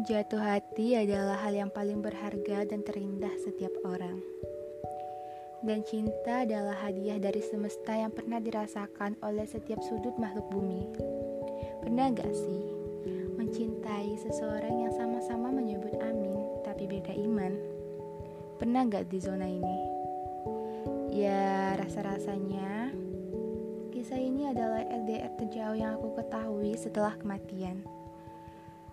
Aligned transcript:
Jatuh 0.00 0.40
hati 0.40 0.96
adalah 0.96 1.36
hal 1.44 1.52
yang 1.52 1.68
paling 1.68 2.00
berharga 2.00 2.64
dan 2.64 2.80
terindah 2.80 3.28
setiap 3.44 3.76
orang. 3.84 4.24
Dan 5.60 5.84
cinta 5.84 6.48
adalah 6.48 6.72
hadiah 6.80 7.20
dari 7.20 7.44
semesta 7.44 7.92
yang 7.92 8.08
pernah 8.08 8.40
dirasakan 8.40 9.20
oleh 9.20 9.44
setiap 9.44 9.84
sudut 9.84 10.16
makhluk 10.16 10.48
bumi. 10.48 10.88
Pernah 11.84 12.08
gak 12.08 12.32
sih 12.32 12.64
mencintai 13.36 14.16
seseorang 14.16 14.80
yang 14.80 14.96
sama-sama 14.96 15.52
menyebut 15.52 15.92
amin 16.00 16.40
tapi 16.64 16.88
beda 16.88 17.12
iman? 17.28 17.52
Pernah 18.56 18.88
gak 18.88 19.12
di 19.12 19.20
zona 19.20 19.44
ini? 19.44 19.78
Ya, 21.12 21.76
rasa-rasanya 21.76 22.96
kisah 23.92 24.16
ini 24.16 24.48
adalah 24.48 24.88
LDR 24.88 25.36
terjauh 25.36 25.76
yang 25.76 26.00
aku 26.00 26.16
ketahui 26.16 26.80
setelah 26.80 27.12
kematian. 27.20 28.01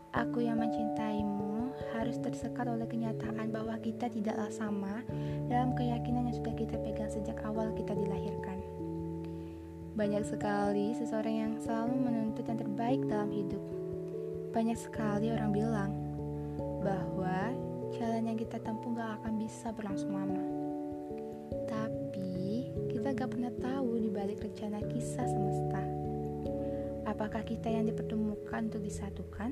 Aku 0.09 0.41
yang 0.41 0.57
mencintaimu 0.57 1.69
harus 1.93 2.17
tersekat 2.17 2.65
oleh 2.65 2.89
kenyataan 2.89 3.53
bahwa 3.53 3.77
kita 3.77 4.09
tidaklah 4.09 4.49
sama 4.49 5.05
dalam 5.45 5.77
keyakinan 5.77 6.25
yang 6.25 6.35
sudah 6.35 6.55
kita 6.57 6.81
pegang 6.81 7.13
sejak 7.13 7.37
awal 7.45 7.69
kita 7.77 7.93
dilahirkan. 7.93 8.57
Banyak 9.93 10.25
sekali 10.25 10.97
seseorang 10.97 11.35
yang 11.35 11.53
selalu 11.61 11.93
menuntut 11.93 12.41
yang 12.49 12.57
terbaik 12.57 13.01
dalam 13.05 13.29
hidup. 13.29 13.61
Banyak 14.49 14.77
sekali 14.81 15.29
orang 15.29 15.51
bilang 15.53 15.91
bahwa 16.81 17.53
jalan 17.93 18.33
yang 18.33 18.37
kita 18.39 18.57
tempuh 18.65 18.89
gak 18.97 19.21
akan 19.21 19.33
bisa 19.37 19.69
berlangsung 19.75 20.09
lama. 20.09 20.41
Tapi 21.69 22.65
kita 22.89 23.13
gak 23.13 23.29
pernah 23.29 23.53
tahu 23.61 24.01
di 24.01 24.09
balik 24.09 24.41
rencana 24.41 24.81
kisah 24.89 25.27
semesta. 25.29 25.98
Apakah 27.19 27.43
kita 27.43 27.67
yang 27.67 27.83
dipertemukan 27.83 28.71
untuk 28.71 28.79
disatukan? 28.79 29.51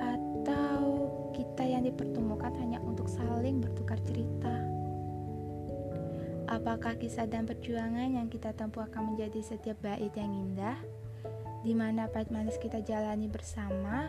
Atau 0.00 0.80
kita 1.36 1.68
yang 1.68 1.84
dipertemukan 1.84 2.48
hanya 2.56 2.80
untuk 2.80 3.12
saling 3.12 3.60
bertukar 3.60 4.00
cerita? 4.08 4.64
Apakah 6.48 6.96
kisah 6.96 7.28
dan 7.28 7.44
perjuangan 7.44 8.08
yang 8.08 8.32
kita 8.32 8.56
tempuh 8.56 8.88
akan 8.88 9.12
menjadi 9.12 9.44
setiap 9.44 9.76
bait 9.84 10.08
yang 10.16 10.32
indah, 10.32 10.80
di 11.60 11.76
mana 11.76 12.08
pahit 12.08 12.32
manis 12.32 12.56
kita 12.56 12.80
jalani 12.80 13.28
bersama, 13.28 14.08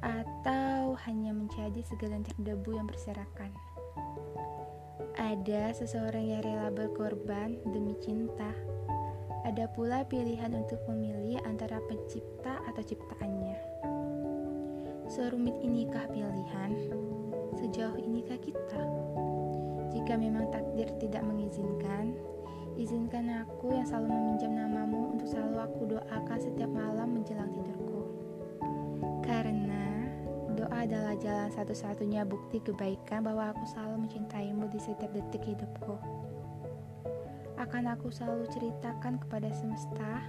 atau 0.00 0.96
hanya 1.04 1.36
menjadi 1.36 1.84
segelintir 1.84 2.32
debu 2.40 2.80
yang 2.80 2.88
berserakan? 2.88 3.52
Ada 5.20 5.76
seseorang 5.76 6.32
yang 6.32 6.40
rela 6.40 6.72
berkorban 6.72 7.60
demi 7.68 7.92
cinta. 8.00 8.56
Ada 9.48 9.64
pula 9.72 10.04
pilihan 10.04 10.52
untuk 10.52 10.76
memilih 10.92 11.40
antara 11.48 11.80
pencipta 11.88 12.60
atau 12.68 12.84
ciptaannya. 12.84 13.56
Serumit 15.08 15.56
inikah 15.64 16.04
pilihan? 16.12 16.76
Sejauh 17.56 17.96
inikah 17.96 18.36
kita? 18.44 18.82
Jika 19.88 20.20
memang 20.20 20.52
takdir 20.52 20.92
tidak 21.00 21.24
mengizinkan, 21.24 22.12
izinkan 22.76 23.40
aku 23.40 23.72
yang 23.72 23.88
selalu 23.88 24.12
meminjam 24.20 24.52
namamu 24.52 25.16
untuk 25.16 25.32
selalu 25.32 25.64
aku 25.64 25.96
doakan 25.96 26.38
setiap 26.44 26.68
malam 26.68 27.16
menjelang 27.16 27.48
tidurku. 27.48 28.04
Karena 29.24 30.12
doa 30.60 30.84
adalah 30.84 31.16
jalan 31.16 31.48
satu-satunya 31.56 32.28
bukti 32.28 32.60
kebaikan 32.60 33.24
bahwa 33.24 33.56
aku 33.56 33.64
selalu 33.64 34.04
mencintaimu 34.04 34.68
di 34.68 34.76
setiap 34.76 35.08
detik 35.16 35.40
hidupku. 35.56 35.96
Akan 37.58 37.90
aku 37.90 38.14
selalu 38.14 38.46
ceritakan 38.54 39.18
kepada 39.18 39.50
semesta 39.50 40.22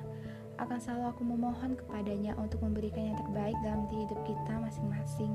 akan 0.60 0.76
selalu 0.76 1.06
aku 1.16 1.24
memohon 1.24 1.72
kepadanya 1.80 2.36
untuk 2.36 2.60
memberikan 2.60 3.14
yang 3.14 3.18
terbaik 3.24 3.56
dalam 3.64 3.88
hidup 3.88 4.20
kita 4.28 4.54
masing-masing. 4.60 5.32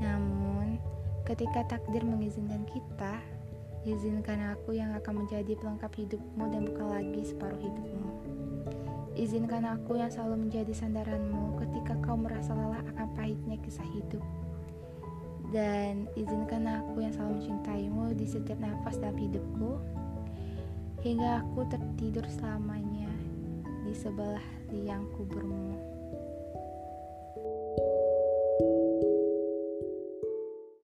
Namun, 0.00 0.80
ketika 1.28 1.68
takdir 1.68 2.00
mengizinkan 2.00 2.64
kita, 2.64 3.20
izinkan 3.84 4.56
aku 4.56 4.72
yang 4.72 4.96
akan 4.96 5.24
menjadi 5.24 5.52
pelengkap 5.60 5.92
hidupmu 5.92 6.44
dan 6.48 6.64
bukan 6.64 6.86
lagi 6.88 7.22
separuh 7.28 7.60
hidupmu. 7.60 8.08
Izinkan 9.20 9.68
aku 9.68 10.00
yang 10.00 10.08
selalu 10.08 10.48
menjadi 10.48 10.72
sandaranmu 10.72 11.60
ketika 11.60 11.92
kau 12.00 12.16
merasa 12.16 12.56
lelah 12.56 12.80
akan 12.96 13.06
pahitnya 13.12 13.60
kisah 13.60 13.84
hidup. 13.92 14.24
Dan 15.52 16.08
izinkan 16.16 16.64
aku 16.64 17.04
yang 17.04 17.12
selalu 17.12 17.42
mencintaimu 17.42 18.16
di 18.16 18.24
setiap 18.24 18.56
nafas 18.62 18.96
dalam 18.96 19.18
hidupku, 19.18 19.76
hingga 21.00 21.40
aku 21.40 21.64
tertidur 21.68 22.24
selamanya 22.28 23.08
di 23.88 23.92
sebelah 23.96 24.44
liang 24.68 25.08
kuburmu. 25.16 25.99